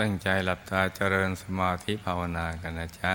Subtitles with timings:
[0.00, 3.12] ตั้งใจหลับตาเจริญสมาธิภาวนากันนะจ๊ะ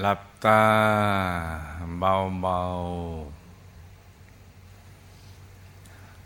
[0.00, 0.62] หลับตา
[2.00, 3.46] เบาๆ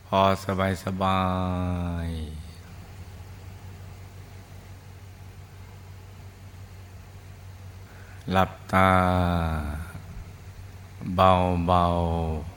[0.07, 1.21] พอสบายสบา
[2.07, 2.09] ย
[8.33, 8.91] หลับตา
[11.17, 12.50] เบาๆ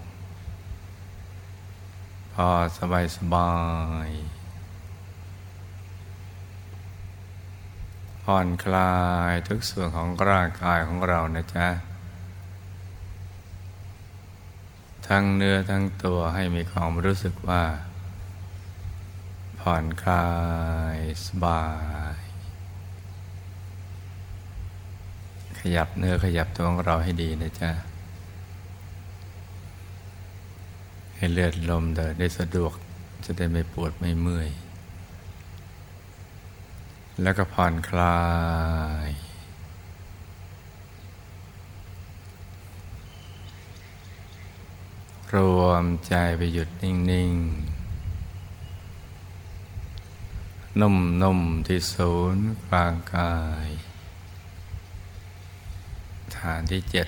[2.38, 3.52] พอสบายสบา
[4.08, 4.10] ย
[8.24, 8.96] ผ่อนคลา
[9.32, 11.68] ยทุกส่วนของร่างกายของเรานะจ๊ะ
[15.08, 17.64] ทั้งเนื้อทั้งตัวให้มีความรู้สึกว่า
[19.60, 20.30] ผ่อนคลา
[20.96, 21.66] ยสบา
[22.16, 22.18] ย
[25.60, 27.93] ขยับเนื้อขยับตัวของเราให้ดีนะจ๊ะ
[31.24, 32.74] ให้เลือดลมเดินได้สะดวก
[33.26, 34.50] จะได้ไม่ปวดไม่เมื่อย
[37.22, 38.22] แล้วก็ผ่อนคลา
[39.08, 39.10] ย
[45.36, 47.34] รวมใจไปหยุดนิ่ง
[50.70, 53.68] ๆ นุ่ม ๆ ที่ศูนย์กลางกาย
[56.38, 57.08] ฐานที่เจ็ด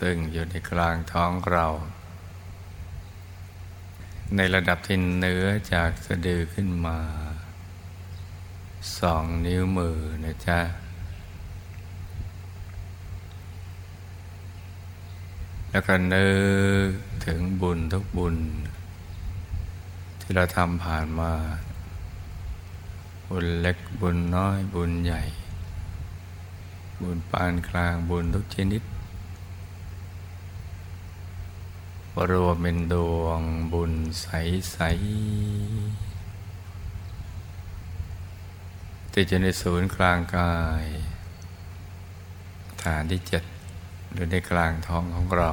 [0.00, 1.68] ซึ่งอยู่ในกลางท้องเรา
[4.36, 6.98] ในระดับที่เนื้อจากสะดือขึ้นมา
[8.98, 10.60] สองนิ้วมือนะจ๊ะ
[15.70, 16.28] แล้วก็นึ
[16.88, 16.90] ก
[17.26, 18.36] ถึงบุญทุกบุญ
[20.20, 21.32] ที่เราทำผ่านมา
[23.28, 25.22] บุญเล็กบุญน้อยบุญใหญ่
[27.02, 28.82] บุญปานกลางบุญทุกชนิด
[32.28, 33.40] รวมเป็นดวง
[33.72, 34.26] บุญใส
[34.72, 34.78] ใส
[39.14, 40.84] ติดอยู่ในศูนย์กลางกาย
[42.82, 43.42] ฐานที่เจ็ด
[44.12, 45.50] หรือในกลางท้องของเรา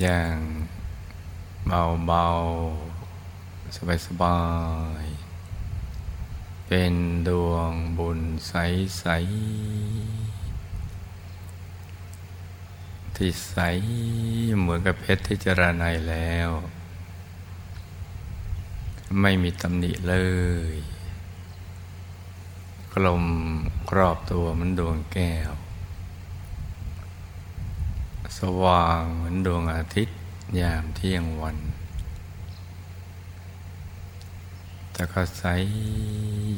[0.00, 0.36] อย่าง
[1.66, 2.26] เบาเบา
[3.76, 4.40] สบายสบา
[5.02, 5.04] ย
[6.66, 6.94] เป็น
[7.28, 8.52] ดวงบุญใส
[8.98, 9.04] ใส
[13.16, 13.56] ที่ใส
[14.58, 16.50] เหมือนกับเพชรที่จรานแล้ว
[19.20, 20.16] ไม่มีตำหนิเล
[20.72, 20.74] ย
[22.94, 23.24] กลม
[23.90, 25.52] กรอบตัวเหมือนดวงแก้ว
[28.38, 30.16] สว่างเหมือนดวงอาทิตย์
[30.60, 31.58] ยามเที่ยงวัน
[34.92, 35.44] แต่ก็ใส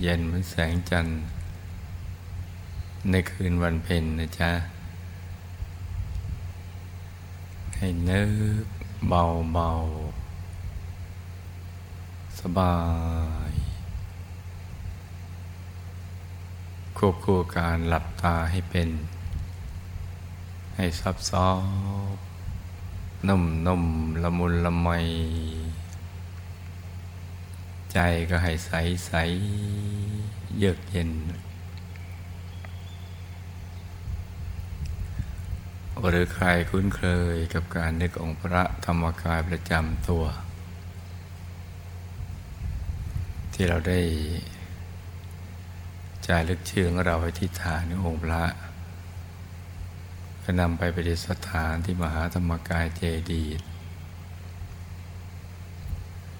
[0.00, 1.16] เย็นเหมือนแสงจันทร์
[3.10, 4.50] ในคืนวันเพ็ญนะจ๊ะ
[7.76, 8.22] ให้นึ
[8.62, 8.64] ก
[9.08, 9.22] เบา
[9.52, 9.70] เบา
[12.40, 12.76] สบา
[13.50, 13.52] ย
[16.96, 18.90] ควบคู่การหลับตาให้เป็น
[20.76, 23.84] ให้ซับซ้อนนุ่มนุ่ม
[24.22, 24.88] ละมุนละไม
[27.92, 27.98] ใจ
[28.30, 28.72] ก็ให้ใส
[29.06, 29.12] ใส
[30.58, 31.10] เยือกเย็น
[36.04, 37.02] หรือใครคุ้นเค
[37.34, 40.24] ยกับการนึกองค์พระธรรมกายประจำตัว
[43.52, 44.00] ที่เราได้
[46.26, 48.44] จารึกชื่อของเราไว้ที่ฐานองค์พระ
[50.42, 53.02] ก็นำไปปฏิสถานที่มหาธรรมกายเจ
[53.32, 53.56] ดีย์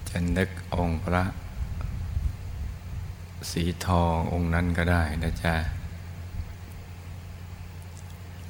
[0.09, 1.23] จะนึกองค์พระ
[3.51, 5.55] สีทององค์นั้นก็ได้นะจ๊ะ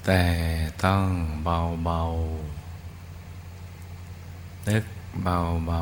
[0.09, 0.25] แต่
[0.85, 1.07] ต้อง
[1.44, 2.01] เบาเบา
[4.68, 4.85] นึก
[5.23, 5.38] เบา
[5.68, 5.81] เบา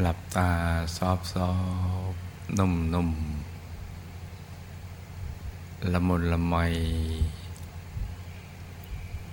[0.00, 0.50] หลับตา
[0.96, 1.52] ซอบซอ
[2.12, 2.14] บ
[2.58, 3.10] นุ่มนุ่ม
[5.92, 6.54] ละมุนละไม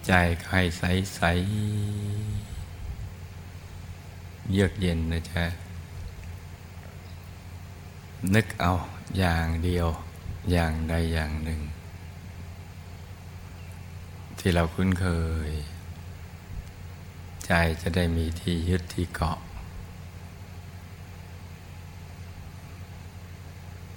[0.06, 0.12] ใจ
[0.44, 0.84] ใครใส
[1.16, 1.22] ใส
[4.52, 5.46] เยือกเย็นนะจ๊ะ
[8.34, 8.72] นึกเอา
[9.18, 9.90] อย่างเดียว
[10.52, 11.62] อย่างใดอย่างหนึ่ง
[14.40, 15.08] ที่เราคุ้นเค
[15.48, 15.50] ย
[17.46, 17.52] ใจ
[17.82, 19.40] จะได้มีที่ยึดที่เกาะ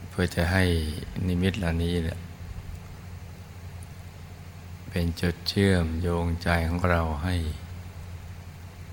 [0.08, 0.64] เพื่อจะให้
[1.26, 1.94] นิมิตเหล่านี้
[4.90, 7.36] เป็นจุดเชื่อมโยงใจของเราให้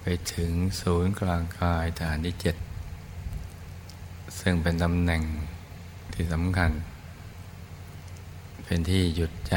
[0.01, 0.51] ไปถึง
[0.81, 2.55] ศูนย์กลางกายฐานที่เจ็ด
[4.39, 5.23] ซึ่งเป็นตำแหน่ง
[6.13, 6.71] ที่สำคัญ
[8.71, 9.55] เป็นที่หยุดใจ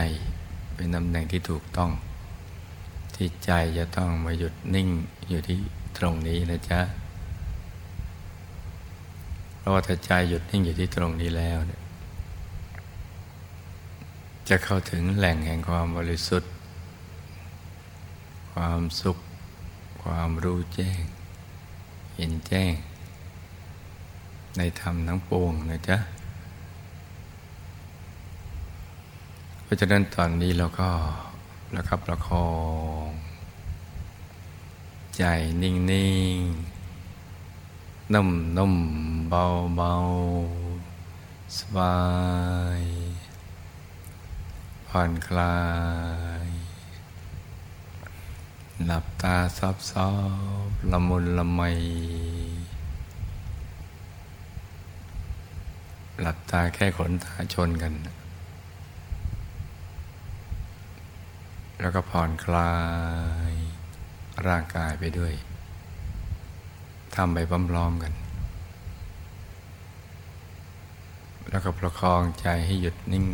[0.75, 1.91] เป็นตำแหน่งที่ถูกต้อง
[3.15, 4.89] ที่ใจจะต้องมาหยุดนิ่ง
[5.29, 5.59] อยู่ที่
[5.99, 6.81] ตรงนี้นะจ๊ะ
[9.59, 11.81] เพราะว่าถ้าใจหยุดนิ่งอยู่ที่ตรงนี้แล้วเนี่ย
[14.49, 16.51] จะเข้าถึงแหล่งแห่งความบริสุทธิ์
[18.53, 19.19] ความสุข
[20.03, 21.03] ความรู้แจ้ง
[22.17, 22.73] เห็นแจ้ง
[24.57, 25.99] ในธรรมทั้งปวงนะจ๊ะ
[29.57, 30.91] เพ ราะฉะนั้นตอนนี้เราก็
[31.77, 32.49] ระคับประคอ
[33.07, 33.09] ง
[35.17, 35.25] ใจ
[35.63, 36.41] นิ่งนิ่ง
[38.13, 38.75] นุ่มนุ่ม
[39.29, 39.45] เบา
[39.77, 39.93] เบา
[41.59, 41.99] สบา
[42.81, 42.83] ย
[44.89, 45.59] ผ่อนคลา
[46.47, 46.49] ย
[48.87, 50.11] หลับตาซอบซอ
[50.69, 51.61] บละมุนละไม
[56.21, 57.95] หลับตาแค่ขนตาชนกัน
[61.83, 62.73] แล้วก็ผ่อนคลา
[63.51, 63.53] ย
[64.47, 65.33] ร่างกายไปด้วย
[67.15, 67.39] ทำไป
[67.71, 68.13] พร้อมๆกัน
[71.51, 73.27] แล้วก็ประคองใจให้หยุดนิ่ง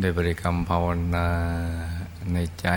[0.00, 1.28] โดยบริกรรมภาวนา
[2.32, 2.68] ในใจ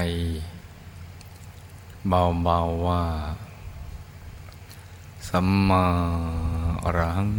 [2.07, 3.03] เบาๆว่า
[5.29, 5.85] สัมมา
[6.83, 7.31] อรหัง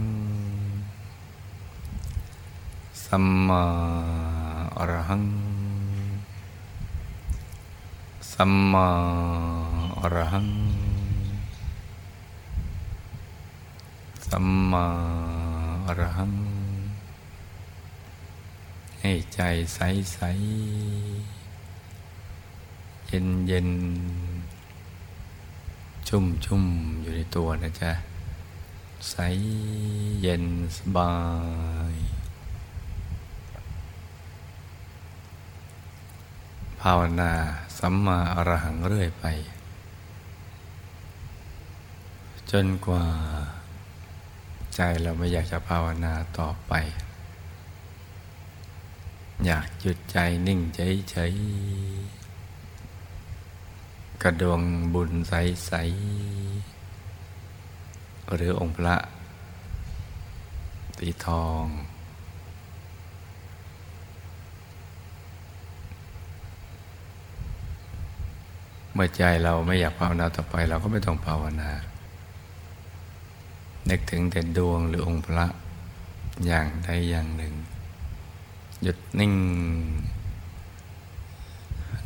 [3.05, 3.65] สัมมา
[4.91, 5.25] รหัง
[8.33, 8.89] สัมมา
[9.99, 10.49] อรหัง
[14.29, 14.87] สัมมา
[15.87, 16.33] อรหัง
[19.01, 19.41] ให้ใจ
[19.75, 19.79] ใส
[20.13, 20.19] ใส
[23.07, 23.69] เย็นเย็น
[26.09, 26.65] ชุ่มชุ่ม
[27.01, 27.93] อยู่ในตัวนะจ๊ะ
[29.11, 29.15] ใส
[30.23, 30.45] เย็น
[30.77, 31.13] สบา
[31.93, 31.95] ย
[36.83, 37.33] ภาวนา
[37.79, 39.25] สัมมาอรหังเรื่อยไป
[42.51, 43.05] จนกว่า
[44.75, 46.73] ใจเราไม่อยากจะภาวนาต่อไป
[49.47, 54.61] อยากหยุดใจนิ่งเฉยๆกระดวง
[54.95, 58.97] บุญใสๆหรือองค์พระ
[60.99, 61.65] ตีทอง
[68.95, 71.71] เมื่อใจเราไม่อยากภาวนาต่อไป เราก็ไม่ต้องภาวนา
[73.91, 75.47] นึกถึงแต่ดวงหรือองค์พระ
[76.47, 77.55] อย่างใดอย่างหนึ่ง
[78.83, 79.35] หยุดนิ่ง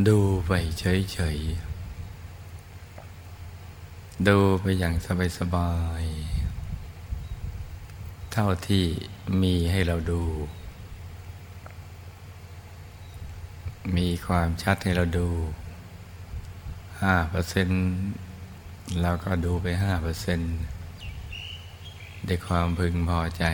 [0.08, 4.94] ดูไปเฉยๆ ดูไปอย่าง
[5.38, 5.72] สบา
[6.02, 8.84] ยๆ เท่าที่
[9.42, 10.22] มีให้เราดู
[13.96, 15.28] มีความชัดให้เราดู
[17.02, 17.82] ห้าเปอร์เซ็นต์
[19.00, 20.54] เราก็ดูไปห้าเปอร์เซ็นต์
[22.28, 23.44] ด้วยความพึงพอใจ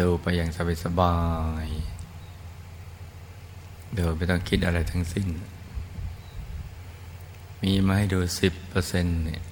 [0.00, 0.50] ดูไปอย่าง
[0.84, 1.16] สบา
[1.64, 5.28] ยๆโดยไม่ต้องคิดอะไรทั้งสิ้น
[7.62, 9.42] มีมาให้ดูสิบเปอร์เซ็นต์เนี่ย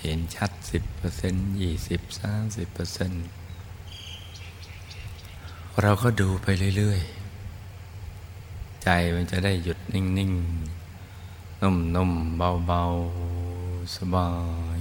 [0.00, 3.24] เห็นชัดสิบเปอร์เซ็นต์ยี่สิบสามสิบเปอร์เซ็นต์
[5.82, 6.46] เราก็ดูไป
[6.76, 7.00] เรื่อย
[7.92, 10.83] ๆ ใจมันจะได้หยุดนิ่ง ๆ
[11.64, 14.30] นุ่มๆเบาๆ สบา
[14.78, 14.80] ย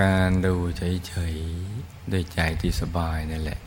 [0.00, 3.60] การดูเฉยๆด้วยใจที่สบายนั่นแหละ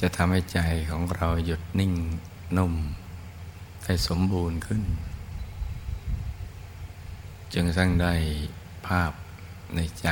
[0.00, 1.92] จะทำให้ใจของเราหยุดนิ่ง
[2.56, 2.74] นุ่ม
[3.84, 4.82] ให้สมบูรณ์ขึ้น
[7.52, 8.14] จึงสร้างได้
[8.86, 9.12] ภาพ
[9.74, 10.08] ในใจ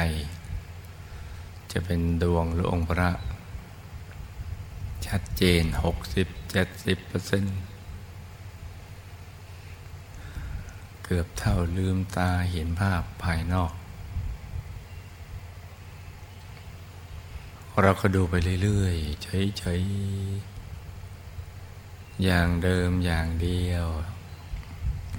[1.73, 3.11] จะเป็นดวงหรือองค์พระ
[5.07, 5.63] ชัดเจน
[6.35, 7.59] 60-70%เปอร์เซ็นต์
[11.02, 13.73] เกือบเท่าลืมตาเห็นภาพภายนอก
[17.81, 23.87] เราก็ดูไปเรื่อยๆเฉยๆอย่างเดิมอย่างเดียว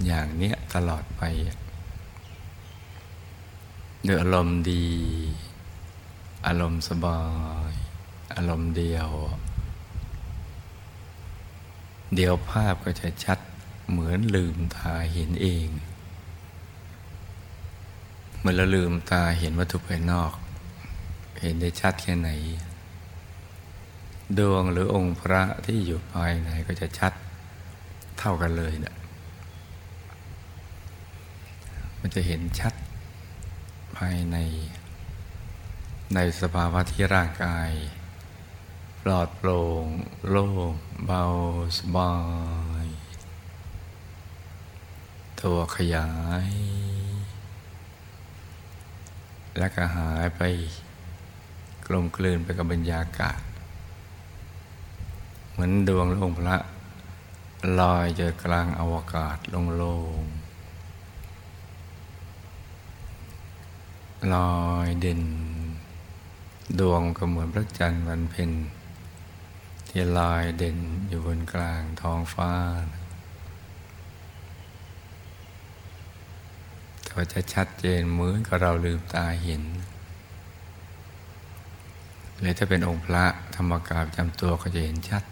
[0.06, 1.22] อย่างเนี้ยตลอดไป
[4.06, 4.86] ด้วยอารมณ์ดี
[6.46, 7.22] อารมณ์สบา
[7.70, 7.72] ย
[8.34, 9.08] อารมณ์เดียว
[12.14, 13.38] เดี๋ยวภาพก็จะชัด
[13.90, 15.68] เหมือนลืมตาเห็นเอง
[18.40, 20.32] เมื่อเราลืมตาเห็นวัตถุภายนอก
[21.40, 22.30] เห็นได้ชัดแค่ไหน
[24.38, 27.12] ดวงหรือองค์พระที่อยู่ภายในก็จะชัด
[28.18, 28.96] เท่ากันเลยเนะี่ย
[32.00, 32.74] มันจะเห็นชัด
[33.96, 34.36] ภายใน
[36.14, 37.70] ในสภาวะที่ร่างกาย
[39.02, 39.84] ปลอดโปร่ง
[40.28, 40.72] โล่ง
[41.06, 41.22] เบา
[41.78, 42.12] สบา
[42.73, 42.73] ย
[45.44, 46.10] ตัวขยา
[46.44, 46.46] ย
[49.58, 50.42] และก็หายไป
[51.86, 53.40] กลมกลืนไปกับบรรยากาศ
[55.50, 56.56] เหมือนดวงโลงพระ
[57.80, 59.66] ลอยจอกลางอวกาศโล่ง
[64.34, 65.22] ลอยเด่น
[66.80, 68.50] ดวงก็เหมือนพระจันทร์วันเพ็ญ
[69.88, 72.50] ที่ลอยเด่นอยู่บนกลางท้องฟ้า
[72.88, 73.03] แต่
[77.14, 79.62] ว่าจะชัดเจนเหมือนกับเราลืมตาเห็น
[82.38, 85.24] หรือถ้าเป็นองค์พระธรรมกายจำตัวก็จะเห็นชัด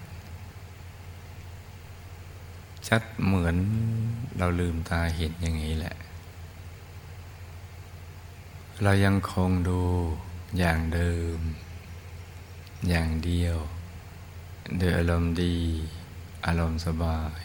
[2.89, 3.57] ชัดเหมือน
[4.39, 5.95] เราลืมตาเห็นอย่างนี้แหละ
[8.83, 9.81] เรายังคงดู
[10.59, 11.39] อย่างเดิม
[12.89, 13.59] อย่างเดียว
[14.79, 15.57] โดยอารมณ์ดี
[16.47, 17.41] อารมณ์สบาย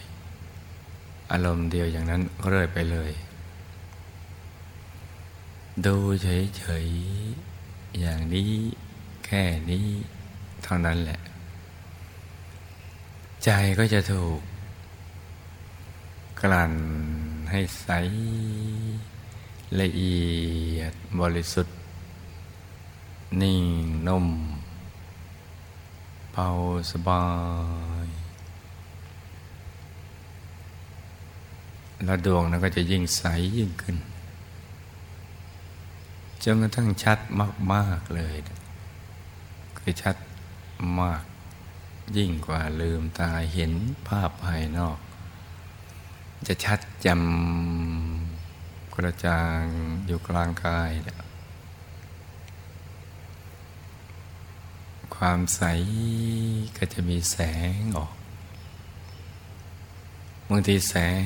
[1.32, 3.12] อารมณ์เดียวอย่างนั้นเรื่อยไปเลย
[5.86, 8.52] ดูเฉยๆ อย่างนี้
[9.24, 9.86] แค่นี้
[10.64, 11.20] เท่านั้นแหละ
[13.44, 14.40] ใจก็จะถูก
[16.40, 16.74] กลั่น
[17.50, 17.88] ให้ใส
[19.80, 20.18] ละเอี
[20.76, 21.76] ยดบริสุทธิ์
[23.40, 23.64] นิ่ง
[24.06, 24.26] นุ่ม
[26.32, 26.48] เบา
[26.90, 27.24] สบา
[28.06, 28.08] ย
[32.04, 33.22] แล้วดวงนั้นก็จะยิ่งใส
[33.58, 33.96] ยิ่งขึ้น
[36.44, 37.18] จนกระทั่งชัด
[37.72, 38.34] มาก ๆ เลย
[39.78, 40.16] คือชัด
[41.00, 41.22] มาก
[42.16, 43.72] ยิ่งกว่าลืมตาเห็น
[44.08, 44.98] ภาพภายนอก
[46.46, 49.62] จะชัดจำกระจาง
[50.06, 50.90] อยู่กลางกาย
[55.16, 55.62] ความใส
[56.76, 57.36] ก็จะมีแส
[57.76, 58.14] งออก
[60.48, 61.22] บางทีแสง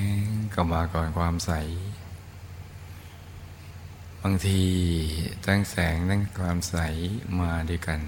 [0.55, 1.53] ก็มาก่อนความใส
[4.25, 4.63] บางที
[5.47, 6.77] ตั้งแสงตั้งความใส
[7.41, 8.01] มาด้วยกัน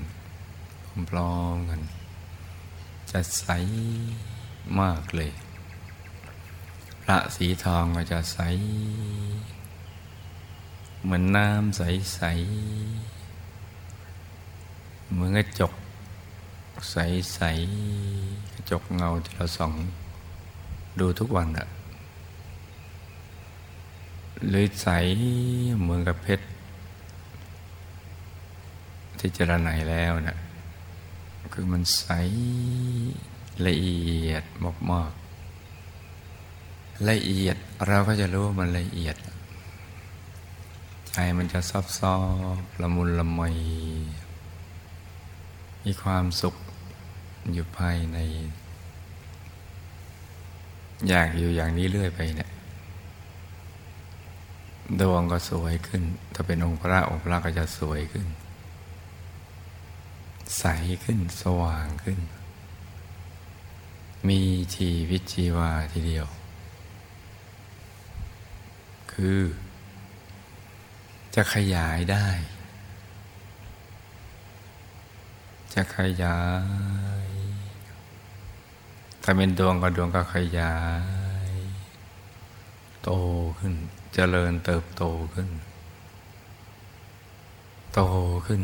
[1.10, 1.80] พร้อมกัน
[3.10, 3.48] จะใส
[4.80, 5.30] มากเลย
[7.02, 8.38] พระสีทองก็จะใส
[11.02, 15.72] เหมือนน้ำใสๆเหมือนกระจก
[16.90, 19.72] ใสๆกระจกเงาที่เราส่อง
[21.00, 21.66] ดูทุกวันอะ
[24.48, 24.88] หรือใส
[25.80, 26.46] เหมือนกับเพชร
[29.18, 30.38] ที่เจรไหนแล้วนะ่ะ
[31.52, 32.06] คือมันใส
[33.66, 34.44] ละเอียด
[34.90, 39.16] มากๆละเอียดเราก็จะรู้ว่ามันละเอียด
[41.08, 42.16] ใจมันจะซอบซอ
[42.58, 43.40] บละมุนละไม
[45.84, 46.54] มีความสุข
[47.52, 48.18] อยู่ภายใน
[51.08, 52.50] อยากอยู่อย่างนี้เรื่อยไปเนี่ย
[55.00, 56.02] ดวงก็สวยขึ้น
[56.34, 58.26] ถ้าเป็นองค์พระองค์พระก็จะสวยขึ้น
[60.58, 60.64] ใส
[61.04, 62.18] ขึ้นสว่างขึ้น
[64.28, 64.40] มี
[64.76, 66.26] ชีวิตชีวาทีเดียว
[69.12, 69.40] คือ
[71.34, 72.28] จะขยายได้
[75.74, 76.38] จะขยา
[77.26, 77.28] ย
[79.22, 80.74] ถ้าเป็นดวงก็ดวงก็ขยา
[81.22, 81.23] ย
[83.04, 83.10] โต
[83.58, 83.74] ขึ้น
[84.14, 85.02] เจริญเติบโต
[85.34, 85.48] ขึ้น
[87.94, 88.00] โต
[88.46, 88.62] ขึ้น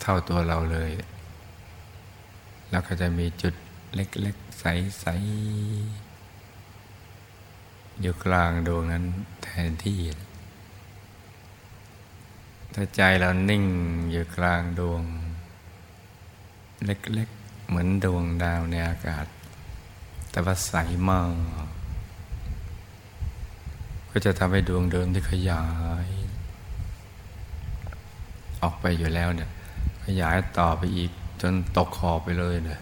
[0.00, 0.90] เท่าตัวเราเลย
[2.70, 3.54] แล้วก็จะมีจุด
[3.94, 5.04] เล็ก ๆ ใส
[6.32, 9.04] ๆ อยู่กลางดวงนั้น
[9.42, 10.00] แทนที่
[12.74, 13.64] ถ้าใจเรานิ่ง
[14.10, 15.02] อยู่กลางดวง
[16.86, 17.41] เล็ก ๆ
[17.72, 19.26] เหมือนดวงดาวในอากาศ
[20.30, 20.74] แต่ว่าใส
[21.08, 21.32] มาก
[24.10, 25.64] ก็จะทำให้ดวงเดิมที่ขยา
[26.04, 26.06] ย
[28.62, 29.50] ออกไปอยู่แล้วเนี่ย
[30.04, 31.10] ขยายต่อไปอีก
[31.40, 32.80] จนตกขอบไปเลยเนี่ย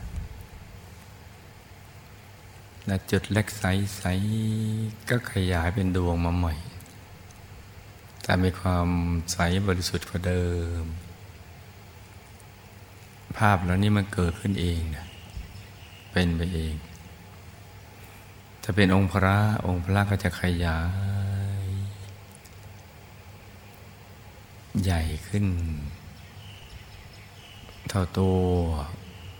[2.86, 6.54] และจุดเล็กใสๆก็ขยายเป็นดวงมาใหม่
[8.22, 8.88] แต่มีความ
[9.32, 10.44] ใสบริสุทธิ์กว่าเดิ
[10.82, 10.84] ม
[13.38, 15.06] ภาพแล้วนี่มันเกิดขึ้นเองนะ
[16.12, 16.74] เป็นไปเอง
[18.62, 20.78] ถ้าเป็นองค์พระองค์พระก็จะขยา
[21.64, 21.66] ย
[24.82, 25.46] ใหญ่ขึ้น
[27.88, 28.40] เท่าตัว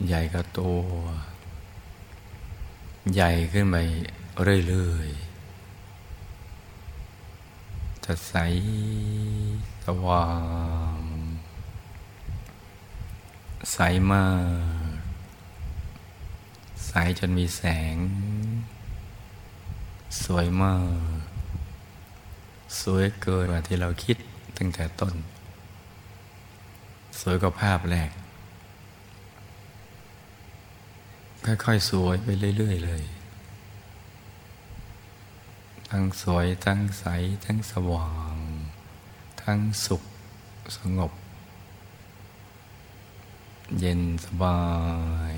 [0.07, 0.81] ใหญ่กับตัว
[3.15, 3.77] ใหญ่ขึ้นไป
[4.67, 5.31] เรื่อยๆ
[8.05, 8.35] จะใส
[9.85, 10.27] สว่า
[10.99, 11.00] ง
[13.73, 13.79] ใส
[14.13, 14.27] มา
[14.95, 14.97] ก
[16.87, 17.63] ใสจนมีแส
[17.95, 17.97] ง
[20.25, 21.21] สวยมาก
[22.81, 24.17] สวยเกินกว่าที่เราคิด
[24.59, 25.15] ตั้งแต่ต้น
[27.21, 28.11] สวยกว่าภาพแรก
[31.45, 33.03] ค่อยๆ สวยไปเรื่อย ๆ เลย
[35.91, 37.05] ทั้งสวยทั้งใส
[37.45, 38.37] ทั้งสว่าง
[39.43, 40.03] ทั้งสุข
[40.79, 41.13] สงบ
[43.79, 44.61] เย็นสบา
[45.35, 45.37] ย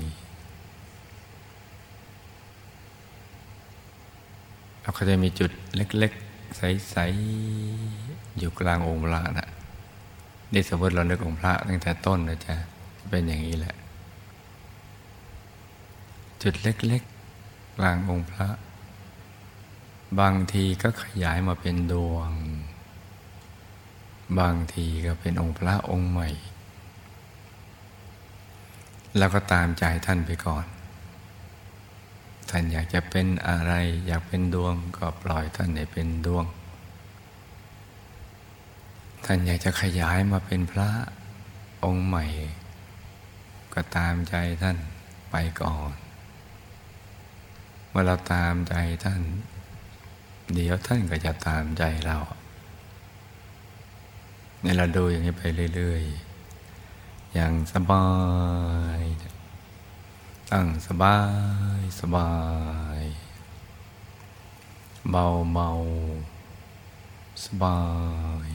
[4.81, 6.95] เราก็จะมีจุดเล็ก ๆ ใส
[7.67, 9.49] ๆ อยู่กลางองค์พระนะ
[10.53, 12.55] นี่สมมติเรานึกองค์พระตั้งแต่ต้นนะจ๊ะ
[13.09, 13.75] เป็นอย่างนี้แหละ
[16.43, 17.01] จุดเล็ก
[17.39, 18.47] ๆ กลางองค์พระ
[20.19, 22.31] บางทีก็ขยายมาเป็นดวง
[24.39, 26.29] บางทีก็เป็นองค์พระองค์ใหม่
[29.17, 30.65] แล้วก็ตามใจท่านไปก่อน
[32.49, 33.73] ท่านอยากจะเป็นอะไร
[34.07, 36.45] อยากเป็นดวงก็ปล่อยท่านให้เป็นดวง
[39.25, 40.89] ท่านอยากจะขยายมาเป็นพระ
[41.83, 42.25] องค์ใหม่
[43.73, 44.77] ก็ตามใจท่าน
[45.31, 45.91] ไปก่อน
[47.89, 49.21] เมื่อเราตามใจท่าน
[50.53, 52.17] เดี๋ยวท่านก็จะตามใจเรา
[54.61, 55.43] เนี่ยเราดูอย่างนี้ไป
[55.75, 56.32] เรื่อย ๆ
[57.33, 58.07] อย่างสบา
[58.99, 59.01] ย
[60.51, 61.17] ตั้งสบา
[61.79, 62.31] ยสบา
[62.99, 63.01] ย
[65.11, 65.69] เบาเบา
[67.45, 67.79] สบา
[68.47, 68.49] ย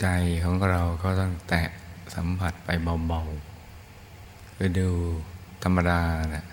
[0.00, 0.06] ใจ
[0.44, 1.62] ของเราก็ต้องแตะ
[2.14, 2.68] สัมผัสไป
[3.08, 4.88] เบาๆคือดู
[5.62, 6.00] ธรรมดา
[6.34, 6.46] นะ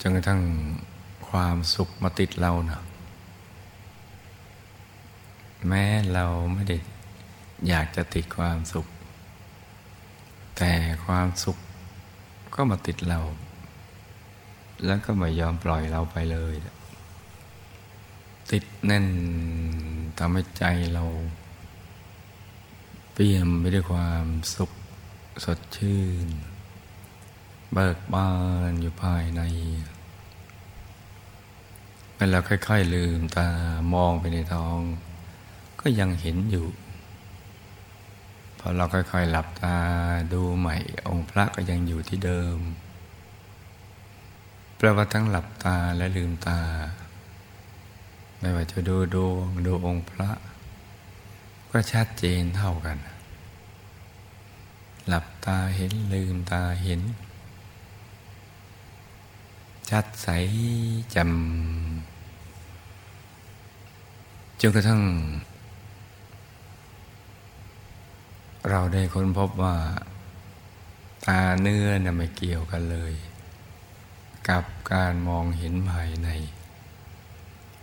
[0.00, 0.40] จนกระทั่ง
[1.28, 2.82] ความสุขมาติดเราเนะ
[5.68, 6.76] แม้เราไม่ได้
[7.68, 8.86] อยากจะติดความสุข
[10.56, 10.72] แต่
[11.06, 11.58] ความสุข
[12.54, 13.20] ก็มาติดเรา
[14.86, 16.54] แล้วก็ไม่ยอมปล่อยเราไปเลย
[18.50, 19.06] ติดแน่น
[20.18, 21.04] ทำให้ใจเรา
[23.12, 24.70] เปี่ยมไปด้วยความสุข
[25.44, 26.28] สดชื่น
[27.72, 28.28] เบิกบา
[28.70, 29.42] นอยู่ภายใน
[32.14, 33.48] เมื่อเราค่อย ๆ ลืมตา
[33.94, 34.78] มองไปในท้อง
[35.82, 36.66] ก็ยังเห็นอยู่
[38.58, 39.76] พอเราค่อยๆหลับตา
[40.32, 40.76] ดูใหม่
[41.08, 42.58] องค์พระก็ยังอยู่ที่เดิม
[44.76, 46.60] แปลว่าทั้งหลับตาและลืมตา
[48.38, 50.30] ไม่ว่าจะดูดวงดูองค์พระ
[51.70, 52.98] ก็ชัดเจนเท่ากัน
[55.08, 57.00] หลับตาเห็นลืมตาเห็น
[59.90, 60.28] ชัดใส
[61.14, 61.30] จำ
[64.60, 65.00] จนกระทั่ง
[68.70, 69.76] เราได้ค้นพบว่า
[71.26, 73.12] ตาเนื้อน่ะไม่เกี่ยวกันเลย
[74.48, 76.28] กับการมองเห็นภายใน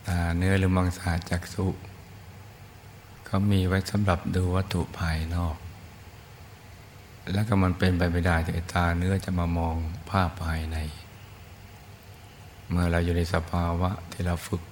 [0.07, 1.67] ตาเนื้อหรือมังสาจักสุ
[3.25, 5.57] เขามีไว้สำหรับดูวัตถุภายนอก
[7.33, 9.75] แล้วก็มันเป็นไปไม่ได้ที่ตาเนื้อจะมามอง
[10.09, 10.77] ภาพภายใน
[12.69, 14.63] เมื่อเราอยู่ในสภาวะที่เราฝึก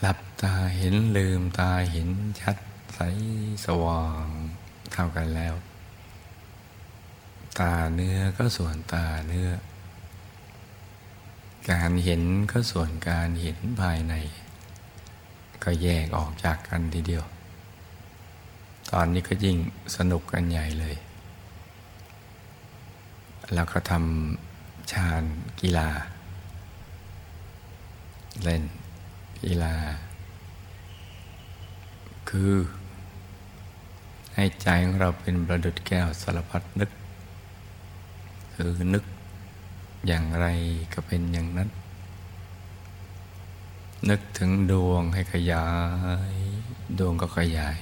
[0.00, 2.08] หลับตาเห็นลืมตาเห็น
[2.40, 2.56] ชัด
[2.94, 2.98] ใส
[3.64, 4.26] สว่าง
[4.92, 5.54] เท่ากันแล้ว
[7.58, 9.48] ตาเนื้อก็ส่วนตาเนื้อ
[11.70, 12.22] การเห็น
[12.52, 14.14] ก็ส่วนการเห็นภายใน
[15.64, 17.24] ก็แยกออกจากกันทีเดียว
[18.92, 19.56] ตอนนี้ก็ยิ่ง
[19.96, 20.96] สนุกกันใหญ่เลย
[23.54, 25.22] แล้วก็ทำชาญ
[25.60, 25.90] กีฬา
[28.42, 28.64] เล่น
[29.44, 29.74] กีฬา
[32.28, 32.52] คือ
[34.40, 36.90] ให้ใจของเราเป็นประดุดแก้วสารพัดนึก
[38.54, 39.04] คือนึก
[40.06, 40.46] อย่างไร
[40.92, 41.68] ก็เป็นอย่างนั้น
[44.08, 45.66] นึกถึงดวงให้ขยา
[46.32, 46.34] ย
[46.98, 47.76] ดวงก็ขยาย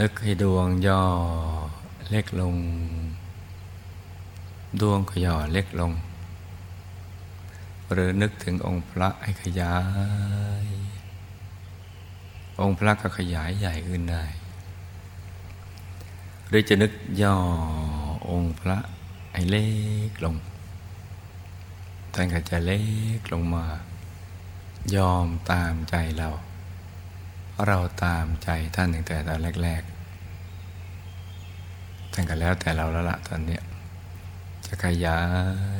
[0.00, 1.02] นึกให้ดวงย่อ
[2.10, 2.56] เล็กลง
[4.80, 5.92] ดวงก็ย่อเล็กลง
[7.92, 9.74] หรือนึกถึงองค์พระให้ขยา
[10.64, 10.66] ย
[12.60, 14.24] องค์พระก็ขยายใหญ่ขึ้นได้
[16.48, 17.36] หรือจะนึกย่อ
[18.30, 18.78] องค์พระ
[19.32, 19.66] ให้เล็
[20.08, 20.36] กลง
[22.14, 22.80] ท่านก็จะเล็
[23.18, 23.66] กลงมา
[24.94, 26.28] ยอมตามใจเรา
[27.50, 33.62] เพราะเราตามใจท่านตั้งแต่ตอนแรกๆท่านก็แล้วแต่เราแล้วละตอนเนี้ย
[34.66, 35.20] จะขยา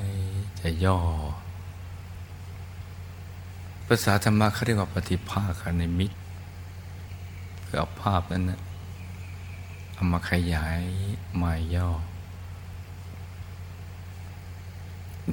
[0.07, 0.09] ย
[0.61, 0.99] จะย่อ
[3.87, 6.17] ภาษาธรรมะเขาเรียกว่าปฏิภาคในมิตร
[7.77, 8.61] เอาภาพนั้นนะ
[9.95, 10.81] เอามาขยาย
[11.43, 11.89] มาย่อ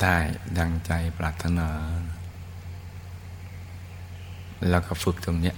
[0.01, 0.15] ได้
[0.57, 1.69] ดังใจปรารถนา
[4.69, 5.53] แล้วก็ฝึกตรงนี้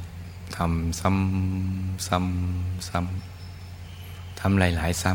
[0.58, 5.12] ทำซ้ำซ้ำซ้ำทำหลาย ๆ ซ้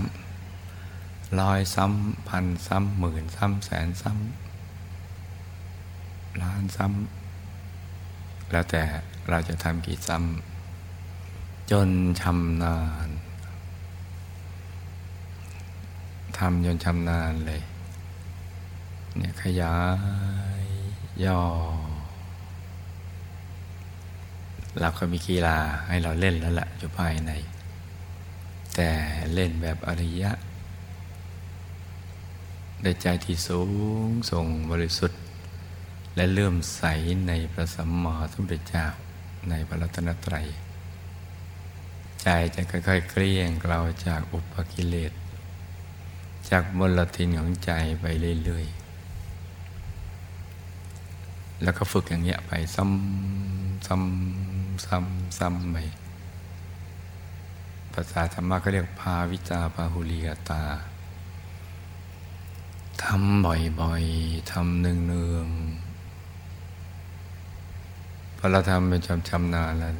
[0.69, 8.83] ำร้อยซ้ำพันซ้ำหมื่นซ้ำแสนซ้ำล้านซ้ำแล้วแต่
[9.31, 10.58] เราจะทำกี่ซ้ำ
[11.71, 13.09] จนชำนาญ
[16.39, 17.63] ทำจนชำนาญเลย
[19.17, 19.77] เนี่ยขยา
[20.63, 20.65] ย
[21.25, 21.41] ย่อ
[24.81, 27.33] เราก็มีกีฬาให้เราเล่นแล้วละ่ะอยู่ภายใน
[28.75, 28.91] แต่
[29.35, 30.31] เล่นแบบอริยะ
[32.83, 33.63] ได้ใจที่สู
[34.07, 35.21] งส่งบริสุทธิ์
[36.17, 36.83] และเลื่อมใส
[37.29, 38.87] ในพระสัมมาสัมพุทธเจ้า
[39.51, 40.47] ในพระรัตนตรัย
[42.31, 45.13] ใจจะค่อยๆเกลี้ยงเราจากอุปกิเลส
[46.51, 48.05] จากมลทินของใจไป
[48.45, 55.77] เรื่อยๆ แล้วก็ฝึกอย่างเงี้ยไปซ้ำซ้ำซ้ำซ้ำไป
[57.93, 60.63] ภาษาธรรมะก็เรียกภาวิจาปาหุลีกตา
[63.03, 69.93] ทำบ่อยๆ ทำเนืองๆพอเราทำเป็นชำๆนานแล้ว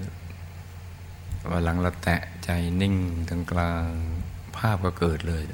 [1.51, 2.49] วันหลังเราแตะใจ
[2.81, 2.97] นิ่ง
[3.29, 3.89] ตรงกลาง
[4.57, 5.45] ภาพก็เกิดเลย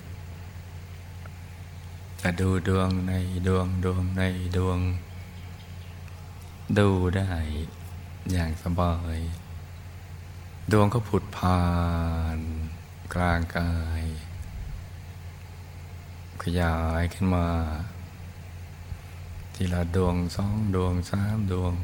[2.21, 3.13] จะดูดวงใน
[3.49, 4.23] ดวงดวงใน
[4.57, 4.79] ดวง
[6.79, 7.33] ดูได้
[8.33, 9.19] อย่างสบาย
[10.73, 11.63] ดวงก็ผุดผ่า
[12.37, 12.39] น
[13.15, 14.05] กลางกาย
[16.43, 17.47] ขยายขึ้นมา
[19.55, 21.75] ทีละดวงสองดวงสามดวง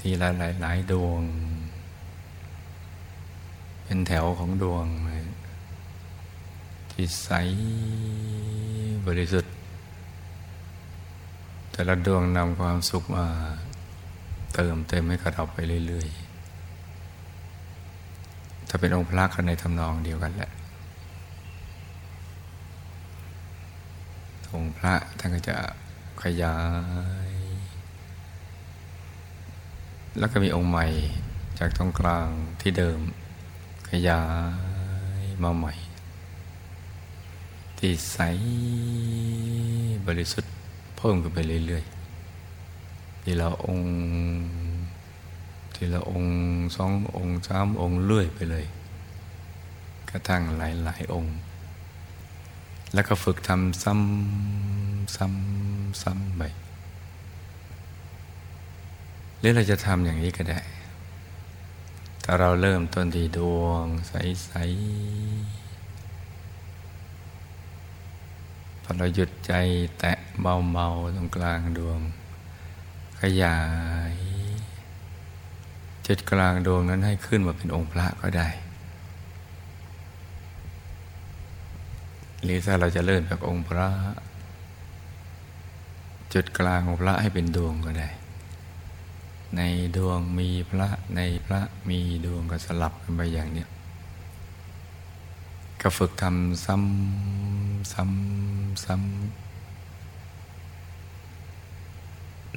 [0.00, 1.22] ทีละหลายหลายดวง
[3.88, 4.86] เป็นแถวของดวง
[6.92, 7.30] ที่ใส
[9.06, 9.54] บริสุทธิ์
[11.72, 13.26] แต่ละดวงนำความสุขมา
[14.54, 20.50] เติมเต็มให้กับเราไปเรื่อยๆ ถ้าเป็นองค์พระกันในทำนองเดียวกันแหละ
[24.54, 25.56] องค์พระท่านก็จะ
[26.22, 26.56] ขยา
[27.28, 27.30] ย
[30.18, 30.86] แล้วก็มีองค์ใหม่
[31.58, 32.28] จากตรงกลาง
[32.60, 33.00] ที่เดิม
[33.90, 34.22] ขยา
[35.22, 35.72] ยมาใหม่
[37.78, 38.18] ที่ใส
[40.06, 40.52] บริสุทธิ์
[40.96, 43.90] เพิ่มขึ้นไปเรื่อยๆทีละองค์
[45.74, 46.34] ทีละองค์
[46.76, 48.66] สององค์สามองค์เลื่อยไปเลย
[50.10, 51.36] กระทั่งหลายๆองค์
[52.94, 56.42] แล้วก็ฝึกทำซ้ำซ้ำซ้ำไป
[59.38, 60.60] หรือเราจะทำอย่างนี้ก็ได้
[62.28, 64.52] ถ้าเราเริ่มต้นที่ดวงใส
[65.92, 69.52] ๆ พอเราหยุดใจ
[69.98, 72.00] แตะเบา ๆ ตรงกลางดวง
[73.20, 73.58] ขยา
[74.12, 74.14] ย
[76.06, 78.48] จุดกลางดวงนั้นให้ขึ้นมาเป็นองค์พระก็ได้
[82.42, 83.88] หรือถ้าเราจะเริ่มจากองค์พระ
[86.34, 88.08] จุดกลางองค์พระให้เป็นดวงก็ได้
[89.56, 89.60] ใน
[89.96, 93.68] ดวงมีพระในพระมีดวงก็สลับกันไปอย่างเนี้ย
[95.80, 99.04] ก็ฝึกทำซ้ำซ้ำซ้ำ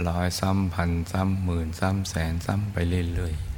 [0.08, 2.78] ร้อยซ้ำพันซ้ำหมื่นซ้ำแสนซ้ำไป
[3.16, 3.50] เรื่อยๆ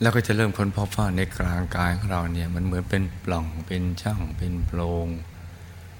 [0.00, 5.08] แล้วก็จะเริ่มค้นพบว่าในกลางกายของเราเนี่ยมันเหมือนเป็นปล่องเป็นช่องเป็นโพรง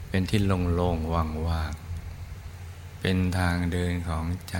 [0.08, 1.81] เป็นที่โล่งๆว่างๆ
[3.04, 4.56] เป็นทางเดินของใจ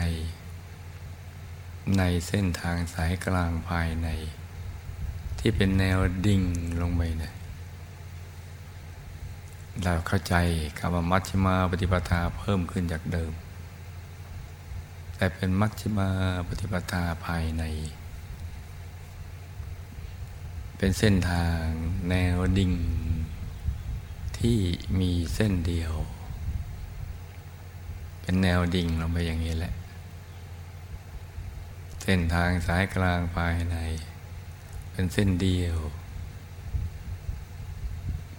[1.98, 4.08] ในเส้นทางสายกลางภายใน
[5.38, 6.42] ที่เป็นแนวดิ่ง
[6.80, 7.34] ลงไปเนี่ย
[9.84, 10.34] เราเข้าใจ
[10.78, 13.32] คำว่ามัชฌิมาปฏิปทาเพิ่มขึ้นจากเดิม
[15.16, 16.08] แต่เป็นมัชฌิมา
[16.48, 17.64] ปฏิปทาภายใน
[20.76, 21.64] เป็นเส้นทาง
[22.10, 22.72] แนวดิ่ง
[24.38, 24.58] ที่
[24.98, 25.94] มีเส้นเดียว
[28.22, 29.74] เป็นแนวดิ่งลงไปอย่างนี้แหละ
[32.02, 33.76] เส้นทางสายกลางภายใน
[34.92, 35.76] เป็นเส้นเดียว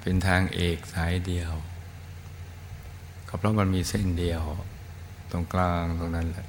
[0.02, 1.52] เป็นทางเอกสายเดียว
[3.28, 4.44] ก็เพราะมันมีเส้นเดียว
[5.32, 6.48] ตรงกลางตรงนั้นแหละ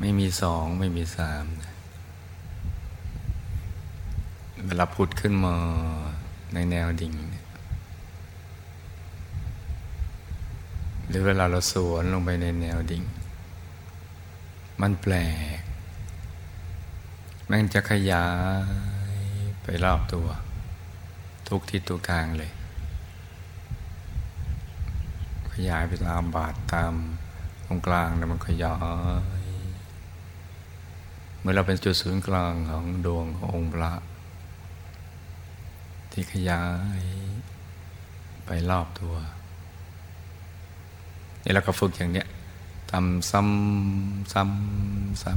[0.00, 1.44] ไม่มีสองไม่มีสาม
[4.66, 5.54] เวลาพุดขึ้นมา
[6.54, 7.14] ในแนวดิ่ง
[11.08, 13.04] หรือเวลาเราสวนลงไปในแนวดิ่ง
[14.80, 15.14] มันแปล
[15.58, 15.60] ก
[17.50, 18.28] มันจะขยา
[19.14, 19.16] ย
[19.62, 20.28] ไปรอบตัว
[21.48, 22.52] ทุกทิศทุกทางเลย
[25.52, 26.92] ขยายไปตามบาทตาม
[27.66, 28.76] ตรงกลางแล้วมันขยา
[29.40, 29.44] ย
[31.40, 33.92] เมื่อเราเป็นจุดศูนย์กลางของดวงขององค์พระ
[36.12, 36.62] ที่ขยา
[36.98, 37.00] ย
[38.46, 39.14] ไปรอบตัว
[41.44, 42.26] นี่เราก็ฝึกอย่างเนี้ย
[42.90, 45.32] ทำซ้ำซ้ำซ้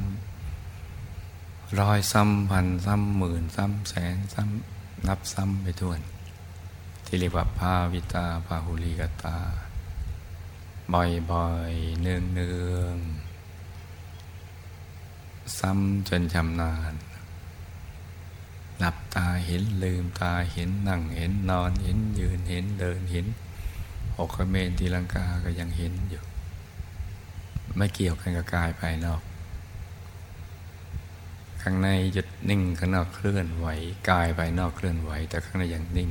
[0.82, 6.00] ำร้อยซ้ำพันซ้ำหมื่นซ้ำแสนซ้ำนับซ้ำไปทวน
[7.06, 9.38] ที่เรียกว่าภาวิตาภาหุลิกตา
[10.94, 12.98] บ่อยๆเนืองเนือง
[15.60, 16.94] ซ้ำจนชำนาญ
[18.80, 23.26] หลับตาเห็นลืมตาเห็นนั่งเห็นนอนเห็นยืนเห็นเดินเห็น
[24.18, 26.24] หกเมนตีลังกาก็ยังเห็นอยู่
[27.78, 29.22] ไม่เกี่ยวกันกับกายภายนอก
[31.62, 33.68] ข้างในหยุดนิ่งข้างนอกเคลื่อนไหว
[34.10, 36.10] กายภายนอกเคลื่อนไหว แต่ข้างในยังนิ่ง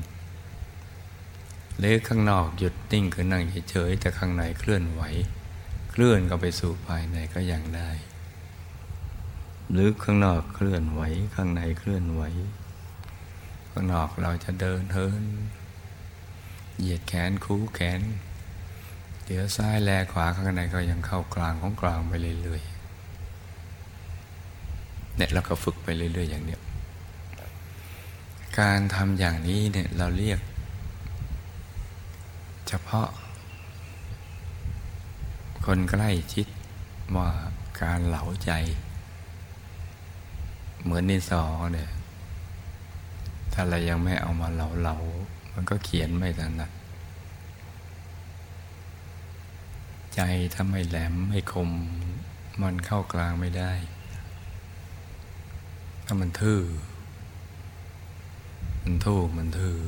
[1.79, 5.03] หรือข้างนอกหยุดนิ่งคือนั่งเฉยๆแต่ข้างในเคลื่อนไหว
[5.91, 7.91] เคลื่อนก็ไปสู่ภายในก็ยังได้
[9.73, 11.03] หรือข้างนอกเคลื่อนไหว
[11.35, 12.23] ข้างในเคลื่อนไหว
[13.71, 15.23] ข้างนอกเราจะเดินเทิน
[16.79, 18.01] เหยียดแขนคูแขน
[19.25, 22.13] เดี๋ยวซ้ายแลขวาข้างในก็ยังเข้ากลางของกลางไป
[22.43, 26.61] เรื่อยๆเนี่ยเราก็ฝึกไปเรื่อย ๆ อย่างเนี้ย
[28.59, 30.41] การทำอย่างนี้เนี่ยเราเรียก
[32.69, 33.09] เฉพาะ
[35.67, 36.47] คนใกล้ชิด
[37.17, 37.29] ว่า
[37.83, 38.51] การเหลาใจ
[40.83, 41.91] เหมือนนิสอเนี่ย
[43.53, 44.97] ถ้าเรายังไม่เอามาเหลาเหลา
[45.59, 46.71] มันก็เขียนไม่ถนัด
[50.15, 50.21] ใจ
[50.55, 51.71] ถ้าไม่แหลมไม่คม
[52.63, 53.73] มันเข้ากลางไม่ได้
[56.07, 56.61] ถ้ามันทื่อ
[58.83, 59.79] มันทูกมันทื่อ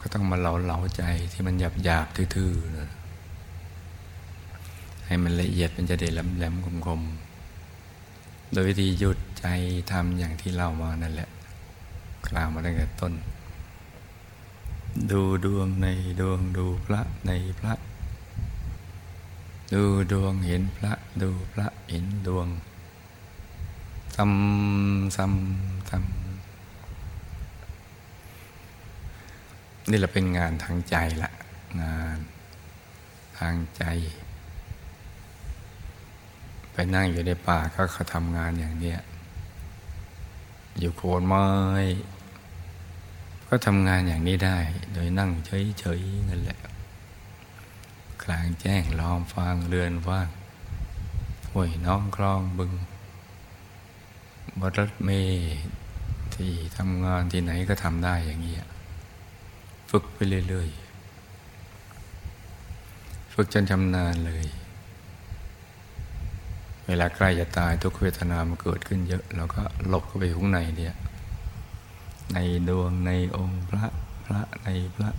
[0.00, 2.90] ก็ต้องมาเหลาเหลาใจที่มันหยาบหยาบทื่อๆนะ
[5.06, 7.00] ให้มันละเอียดมันจะได้แหลมแหลมคมคม
[8.52, 9.46] โดยวิธีหยุดใจ
[9.90, 11.28] ทำอย่างที่เล่ามานั่นแหละ
[12.28, 13.12] กล่าวมาตั้งแต่ต้น
[15.10, 15.86] ดูดวงใน
[16.20, 17.74] ดวงดูพระในพระ
[19.74, 19.82] ดู
[20.12, 22.48] ดวงเห็นพระ ดูพระเห็นดวง
[24.16, 26.24] ซ้ำซ้ำซ้ำ
[29.90, 31.30] นี่เราเป็นงานทางใจละ
[31.80, 32.18] งาน
[33.38, 33.84] ทางใจ
[36.72, 39.00] ไปนั่งอยู่ในป่าก็เขาทำงานอย่างเนี้ย
[40.78, 41.44] อยู่โคนไม้
[43.48, 44.58] ก็ทำงานอย่างนี้ได้
[44.94, 46.58] โดยนั่งเฉยๆนั่นแหละ
[48.22, 50.28] กลางแจ้งล้อมฟางเรือนว่าง
[51.50, 52.72] ห้วยน้องคลองบึง
[54.60, 55.10] บรถเม
[56.34, 58.54] ที่ทำงานที่ไหนก็ทำได้อย่างนี้
[59.90, 60.84] ฝึกไปเรื่อยๆ
[63.32, 64.46] ฝึกจนชำนาญเลย
[66.86, 70.94] เวลาใกล้จะตายทุกเวทนามันเกิดขึ้นเยอะ เราก็หลบเข้าไปข้างในเนี่ย
[72.32, 73.86] ในดวงในองค์พระ
[74.24, 75.10] พระในพระ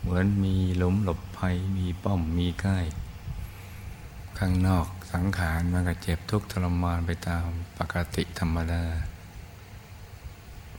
[0.00, 2.78] เหมือนมีหลุมหลบภัยมีป้อมมีใกล้
[4.38, 7.44] ข้างนอกสังขารมันก็เจ็บทุกข์ทรมานไปตาม
[7.78, 8.84] ปกติธรรมดา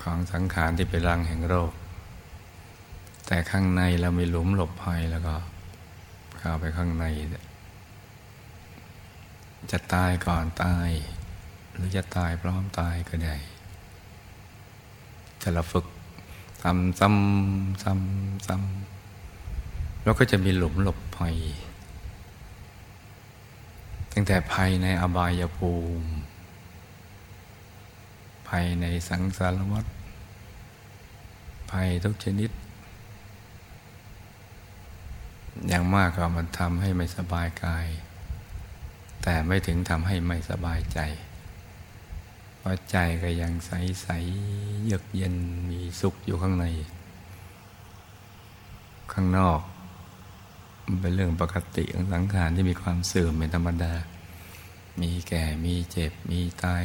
[0.03, 1.71] ของสังขารที่เป็นรังแห่งโรค
[3.27, 5.35] แต่ข้างในเรามีหลุมหลบภัยแล้วก็
[6.39, 7.05] เข้าไปข้างใน
[9.71, 10.89] จะตายก่อนตาย
[11.71, 13.35] หรือจะตายพร้อมตายก็ได้
[15.41, 15.85] ถ้าเราฝึก
[16.63, 21.35] ทำซ้ำซ้ำซ้ำเราก็จะมีหลุมหลบภัย
[24.11, 26.09] ตั้งแต่ภัยในอบายภูมิ
[28.47, 29.85] ภัยในสังสารวัฏ
[31.71, 32.49] ภัยทุกชนิด
[35.67, 37.87] อย่างมากก็มันทำให้ไม่สบายกาย
[39.23, 40.99] แต่ไม่ถึงทำให้ไม่สบายใจ
[42.61, 43.71] พราะใจก็ยังใส
[44.01, 44.07] ใส
[44.83, 45.35] เยือกเย็น
[45.69, 46.65] มีสุขอยู่ข้างใน
[49.13, 49.61] ข้างนอก
[50.85, 53.93] มันเป็นเรื่องปกติของสังขารที่มีความเสื่อมเป็นธรรมดา
[55.01, 56.81] มีแก่มีเจ็บมีตาย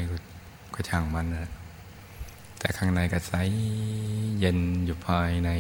[0.75, 1.51] ก็ช่างมันนะ
[2.59, 3.33] แต่ข้างในก็ใส
[4.39, 5.51] เย็นอยู่ภายใน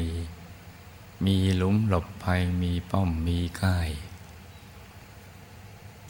[1.27, 3.91] มีหลุมหลบภัยมีป้อมมีก่าย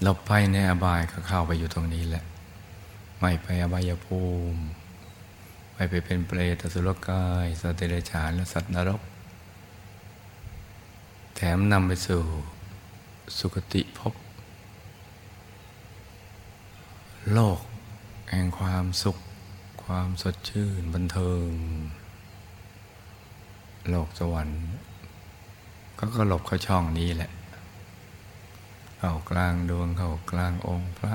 [0.03, 2.25] หลบภัยในอบายก็เข้าไปอยู่ตรงนี้แหละ
[3.21, 4.21] ไม่ไปอบายภู
[4.53, 4.61] มิ
[5.75, 9.03] ไม่ไปเป็นเปรตสุรกายสัตว์เดรัจฉานและสัตว์นรก
[11.35, 12.23] แถมนำไปสู่
[13.39, 14.15] สุคติภพ
[17.33, 17.61] โลก
[18.31, 19.17] แห่งความสุข
[19.85, 21.49] ความสดชื่นบันเทิง
[23.91, 24.61] โลกสวรรค์
[25.99, 27.31] ก็ก็หลบเข้าช่องนี้แหละ
[28.99, 31.15] เข้ากลางดวงเข้ากลางองค์พระ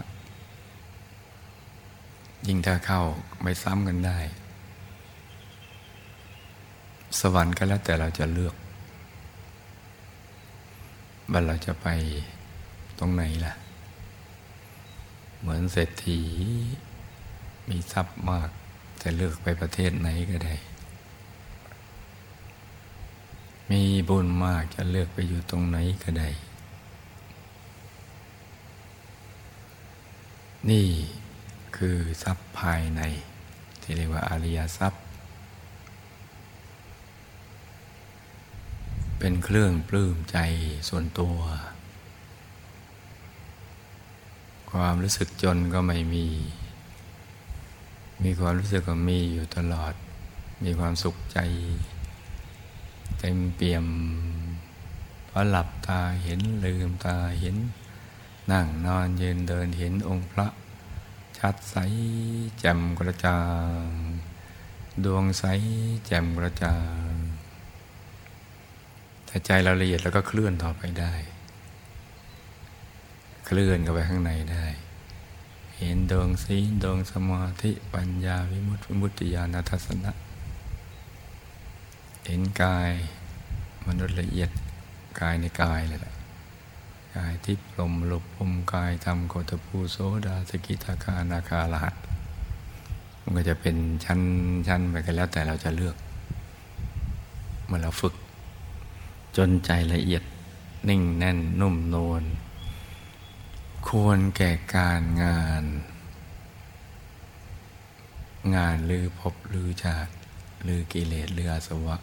[2.47, 3.01] ยิ่งถ้าเข้า
[3.41, 4.19] ไม่ซ้ำกันได้
[7.19, 8.55] สวรรค์ก็แล้วแต่เราจะเลือก
[11.31, 11.87] ว่าเราจะไป
[12.99, 13.53] ตรงไหนล่ะ
[15.39, 16.19] เหมือนเศรษฐี
[17.69, 18.49] มีทรัพย์มาก
[19.01, 20.55] จะเลือกไปประเทศไหนก็ได้
[23.71, 26.29] มีบุญมากจะเลือกไปอยู่ตรงไหนก็ได้
[30.69, 30.87] นี่
[31.85, 33.01] คือทรัพย์ภายใน
[33.81, 35.03] ที่เรียกว่าอริยทรัพย์
[39.19, 40.37] เป็นเครื่องปลื้มใจ
[40.89, 41.37] ส่วนตัว
[44.71, 46.27] ความรู้สึกจนก็ไม่มี
[48.23, 49.93] มีความรู้สึกว่ามีอยู่ตลอด
[50.63, 51.39] มีความสุขใจ
[53.19, 53.85] เต็มเปี่ยม
[55.29, 57.55] พอหลับตาเห็นลืมตาเห็น
[58.51, 60.47] นั่งนอนยืนเดินเห็นองค์พระ
[61.45, 61.77] ชัดใส
[62.59, 63.39] แจ่มกระจ่า
[63.83, 63.85] ง
[65.05, 65.43] ดวงใส
[66.05, 66.77] แจ่มกระจ่า
[67.11, 67.13] ง
[69.27, 71.13] ถ้าใจเราละเอียดแล้วก็เคลื่อนต่อไปได้
[73.45, 74.65] เคลื่อนเข้าไปข้างในได้
[75.77, 80.11] เห็นดวงสีดวงสมาธิปัญญาวิมุตติวิมุตติญาณทัศนะ
[82.25, 82.91] เห็นกาย
[83.87, 84.49] มนุษย์ละเอียด
[85.21, 86.20] กายในกายเลยแหละ
[87.15, 91.95] กายทิพย์ลมหลบพมกายทำโคตภูโสดาสกิทาคานาคาลหัส
[93.21, 94.19] มันก็จะเป็นชั้น
[94.67, 95.95] ชั้นไปกันแล้วแต่เราจะเลือก
[97.65, 98.13] เมื่อเราฝึก
[99.37, 100.23] จนใจละเอียด
[100.89, 102.23] นิ่งแน่นนุ่มนวล
[103.87, 105.63] ควรแก่การงาน
[108.55, 110.11] งานลือพบลือชาติ
[110.67, 111.95] ลือกิเลสลืออาสวะ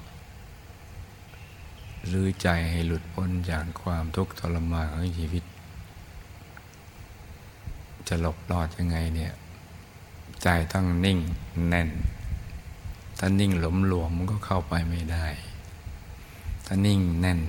[2.12, 5.44] ลือใจให้หลุดพ้นจากความทุกข์ทรมานของชีวิต
[8.08, 9.32] จะหลบรอดยังไงเนี่ย
[10.42, 11.18] ใจต้องนิ่ง
[11.68, 11.88] แน่น
[13.18, 15.26] ถ้านิ่งหลมหลวมมันก็เข้าไปไม่ได้
[16.66, 17.40] ถ้านิ่งแน่น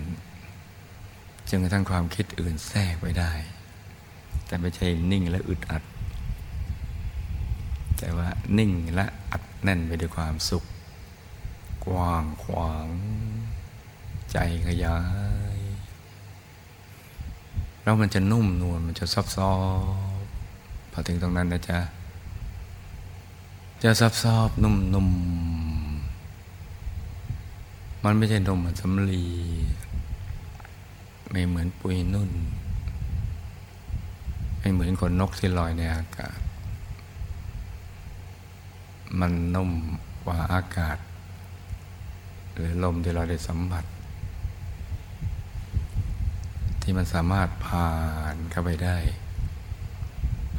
[1.50, 3.32] จนกระทั่งความคิดอื่นแทรกไปได้
[4.46, 5.84] แต่ไม่ใช่นิ่งและอึดอัด
[7.98, 10.64] แต่ว่านิ่งและอัดแน่นไปด้วยความสุข
[11.86, 12.88] กว้างขวาง
[14.32, 14.38] ใจ
[14.68, 14.98] ขยา
[15.56, 15.60] ย
[17.82, 19.54] แล้วมันจะนุ่มนวลมันจะซับซ้อ
[20.22, 20.24] น
[20.92, 21.80] พอถึงตรงนั้นนะจ๊ะ
[23.84, 29.26] จะซับซ้อนนุ่มๆมันไม่ใช่นมสำลี
[31.30, 32.32] ไม่เหมือนปุยนุ่น
[34.60, 36.40] ไม่เหมือนคนนกที่ลอยในอากาศ
[39.20, 39.72] มันนุ่ม
[40.24, 40.98] กว่าอากาศ
[42.54, 43.86] หรือลมที่เราได้สัมผัส
[46.90, 47.96] ที่มันสามารถผ่า
[48.34, 48.98] นเข้าไปได้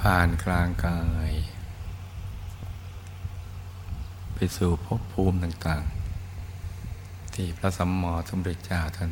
[0.03, 1.31] ผ่านกลางกาย
[4.35, 9.11] ไปสู่ภพภูมิต่างๆ ที่พระสัมมาสัมพุทธเจ้าท่าน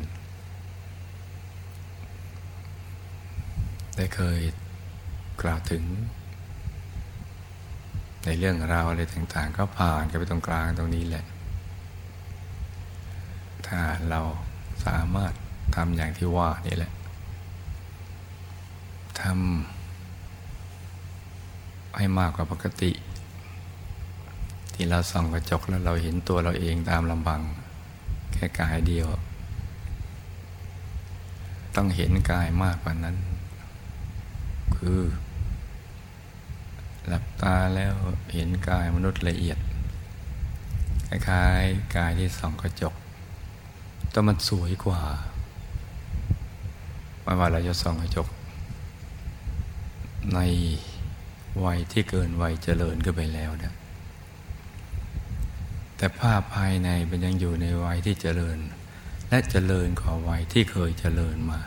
[3.95, 4.39] ได้เคย
[5.41, 5.83] กล่าวถึง
[8.25, 11.25] ในเรื่องราวอะไรต่างๆ ก็ผ่านกันไปตรงกลางตรงนี้แหละ
[13.67, 13.79] ถ้า
[14.09, 14.21] เรา
[14.85, 15.33] สามารถ
[15.75, 19.33] ทำอย่างที่ว่านี่แหละำ
[21.97, 22.91] ให้มากกว่าปกติ
[24.73, 27.41] ที่เราส่องกระจกแล้วเราเห็นตัวเราเองตามลำบัง
[28.33, 29.07] แค่กายเดียว
[31.75, 33.15] ต้องเห็นกายมากกว่านั้น
[34.75, 34.99] คือ
[37.07, 37.93] หลับตาแล้ว
[38.33, 39.57] เห็นกายมนุษย์ละเอียด
[41.07, 42.93] คล้ายๆกายที่ส่องกระจก
[44.11, 45.01] แต่มันสวยกว่า
[47.23, 48.27] ไม่ว่าเราจะส่องกระจก
[50.33, 50.39] ใน
[51.65, 53.73] วัยที่เกินวัยเจริญขึ้นไปแล้วนี่ย
[55.97, 58.57] แต่ภาพภายในมันยังอยู่ในวัยที่เจริญ
[59.29, 61.59] และเจริญกว่าวัยที่เคยเจริญมา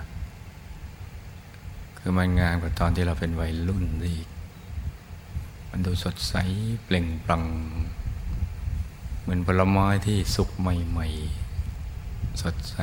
[1.98, 4.28] คือมันงามกว่าตอนที่เราเป็นวัยรุ่นอีก
[5.70, 6.34] มันดูสดใส
[6.84, 7.44] เปล่งปลั่ง
[9.20, 12.76] เหมือนผลไม้ที่สุกใหม่ๆ สดใส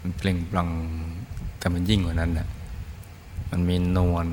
[0.00, 0.70] มันเปล่งปลั่ง
[1.58, 2.46] แต่มันยิ่งกว่านั้นน่ะ
[3.56, 4.28] มันมีนวล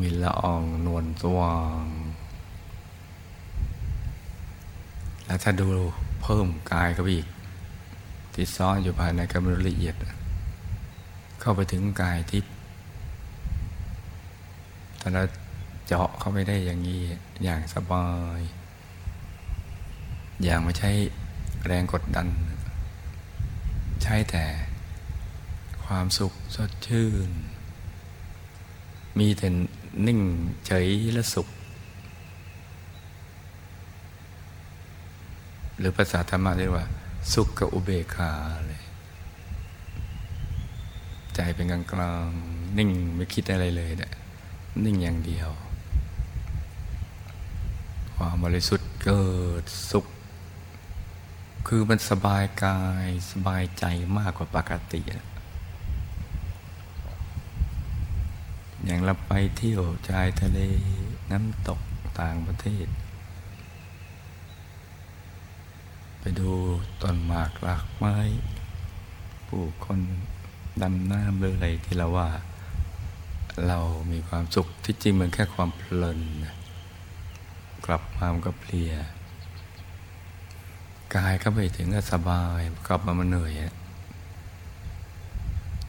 [0.00, 1.84] มีละอองนวลสว่าง
[5.26, 5.66] แล้วถ้าดู
[6.22, 7.26] ผพิ่มกายเข้าไปอีก
[8.34, 9.94] ที่ซ้อนอยู่ภายในกำลังละเอียด
[11.40, 12.52] เข้าไปถึงกายทิพย์
[15.00, 15.22] ถ้าเรา
[15.86, 17.00] เจาะเข้าไปได้อย่างนี้
[17.44, 18.06] อย่างสบา
[18.38, 18.40] ย
[20.44, 20.90] อย่างไม่ใช่
[21.66, 22.26] แรงกดดัน
[24.02, 24.44] ใช่แต่
[25.88, 27.30] ความสุขสดชื่น
[29.18, 29.48] มีแต่
[30.06, 30.20] นิ่ง
[30.66, 31.48] เฉยและสุข
[35.78, 36.84] หรือภาษาธรรมะเรียกว่า
[37.32, 38.32] สุขกับอุเบกขา
[38.68, 38.82] เลย
[41.34, 42.26] ใจเป็นกลางกลาง
[42.78, 44.12] นิ่งไม่คิดอะไรเลยเนะ
[44.84, 45.50] นิ่งอย่างเดียว
[48.14, 49.26] ความบริสุทธิ์เกิ
[49.62, 50.06] ดสุข
[51.66, 53.84] คือมันสบายกายสบายใจ
[54.18, 55.02] มากกว่าปกติ
[58.90, 60.60] อย่างเราไปเที่ยวชายทะเล
[61.30, 61.80] น้ำตก
[62.20, 62.86] ต่างประเทศ
[66.18, 66.50] ไปดู
[67.02, 68.16] ต้นหมากหลากไม้
[69.48, 70.00] ผู้คน
[70.82, 72.28] ดำน้ำหรืออะไรที่เราว่า
[73.66, 73.78] เรา
[74.12, 76.20] มีความสุขที่จริงมันแค่ความเพลิน
[77.86, 78.92] กลับมามันก็เพลีย
[81.14, 83.52] กายก็ไปถึงก็สบายกลับมามันเหนื่อย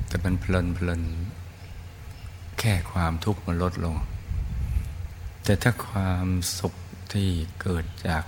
[0.08, 1.04] แต่มันเพลินเพลิน
[2.60, 3.96] แค่ความทุกข์มันลดลง
[5.44, 6.28] แต่ถ้าความ
[6.60, 6.74] สุข
[7.14, 7.30] ที่
[7.62, 8.24] เกิดจาก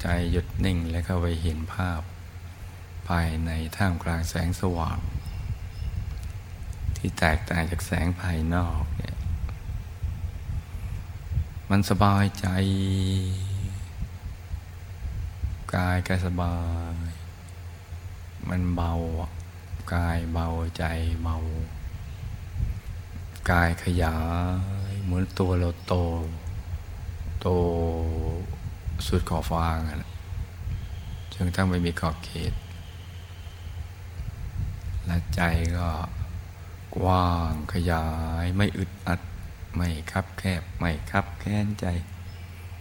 [0.00, 2.00] ใจหยุดนิ่งแล้วก็ไปเห็นภาพ
[3.08, 4.98] ภายในท่ามกลางแสงสว่าง
[6.96, 9.16] ที่แตกต่างจากแสงภายนอกเนี่ย
[11.70, 12.46] มันสบายใจ
[15.74, 16.56] กายก็สบา
[16.92, 16.94] ย
[18.48, 18.92] มันเบา
[19.94, 20.48] กายเบา
[20.78, 20.84] ใจ
[21.22, 21.36] เบา
[23.50, 24.18] กายขยา
[24.90, 25.94] ย เหมือนตัวเราโต
[27.40, 27.48] โต
[29.06, 30.04] สุดขอบฟ้างัน
[31.34, 32.52] จนทั้งไม่มีขอบเขต
[35.06, 35.40] และใจ
[35.76, 35.88] ก็
[36.96, 38.06] กว้างขยา
[38.42, 39.20] ยไม่อึดอัด
[39.76, 41.86] ไม่คับแคบ ไม่คับแค้นใจ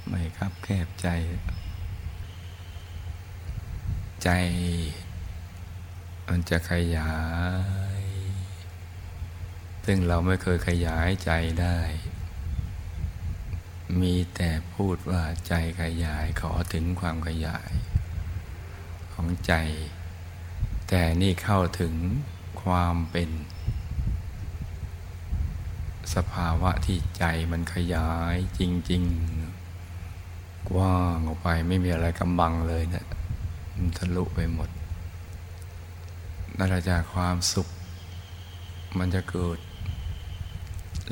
[0.07, 1.07] ไม่คับแคบใจ
[4.24, 4.30] ใจ
[6.28, 7.12] มันจะขยา
[7.80, 7.80] ย
[9.86, 11.77] ซึ่งเราไม่เคยขยายใจได้
[14.01, 17.71] มีแต่พูดว่าใจขยายขอถึงความขยาย
[19.13, 19.53] ของใจ
[20.88, 21.95] แต่นี่เข้าถึง
[22.63, 23.29] ความเป็น
[26.15, 28.61] สภาวะที่ใจมันขยายจ
[28.91, 29.03] ริง
[29.88, 33.05] ๆ กว้างออกไปไม่มีอะไรกำบังเลยเนะี่ย
[33.97, 34.69] ทะลุไปหมด
[36.57, 37.67] นั่นแหละจากความสุข
[38.97, 39.57] มันจะเกิด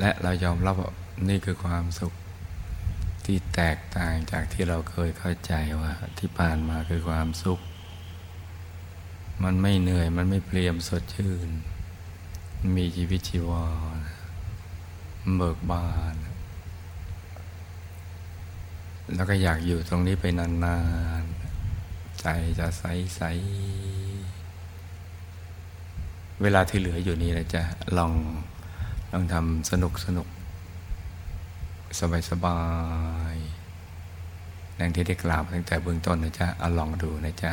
[0.00, 0.92] และเรายอมรับว่า
[1.28, 2.12] นี่คือความสุข
[3.24, 7.60] ที่แตกต่างจากที่เราเคยเข้าใจว่า ที่ผ่านมาคือความสุข
[9.44, 11.48] มันไม่เหนื่อยมันไม่เปลี่ยมสดชื่น
[12.76, 13.66] มีชีวิตชีวา
[15.36, 16.16] เบิกบาน
[19.14, 20.78] แล้วก็อยากอยู่ตรงนี้ไปนา
[21.22, 22.26] นๆ ใจ
[22.58, 22.84] จะใส
[23.16, 23.22] ใส
[26.42, 27.62] เวลาที่เหลืออยู่นี่นะจะ
[27.98, 28.12] ลอง
[29.12, 30.26] ต้องทำสนุกสนุก
[31.98, 32.60] สบายสบา
[33.34, 33.36] ย
[34.80, 37.52] ดังที่ได้กล่าวตั้งแต่เบื้องต้นนะจ๊ะเอาลองดูนะจ๊ะ